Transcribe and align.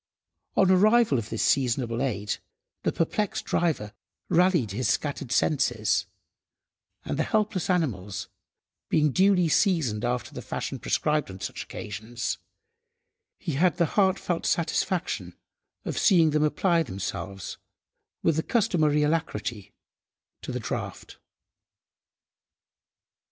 On 0.57 0.67
the 0.67 0.73
arrival 0.77 1.19
of 1.19 1.29
this 1.29 1.43
seasonable 1.43 2.01
aid, 2.01 2.37
the 2.81 2.91
perplexed 2.91 3.45
driver 3.45 3.93
rallied 4.29 4.71
his 4.71 4.89
scattered 4.89 5.31
senses, 5.31 6.07
and 7.05 7.19
the 7.19 7.23
helpless 7.23 7.69
animals, 7.69 8.27
being 8.89 9.11
duly 9.11 9.47
seasoned 9.47 10.03
after 10.03 10.33
the 10.33 10.41
fashion 10.41 10.79
prescribed 10.79 11.29
on 11.29 11.39
such 11.39 11.61
occasions, 11.61 12.39
he 13.37 13.51
had 13.53 13.77
the 13.77 13.85
heart–felt 13.93 14.47
satisfaction 14.47 15.37
of 15.85 15.99
seeing 15.99 16.31
them 16.31 16.41
apply 16.41 16.81
themselves, 16.81 17.59
with 18.23 18.37
the 18.37 18.41
customary 18.41 19.03
alacrity, 19.03 19.71
to 20.41 20.51
the 20.51 20.59
draught. 20.59 21.19